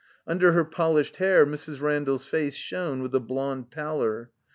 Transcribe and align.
Under 0.25 0.53
her 0.53 0.65
polished 0.65 1.17
hair 1.17 1.45
Mrs. 1.45 1.79
Ran 1.79 2.05
dall's 2.05 2.25
face 2.25 2.55
shone 2.55 3.03
with 3.03 3.13
a 3.13 3.19
blond 3.19 3.69
pallor. 3.69 4.31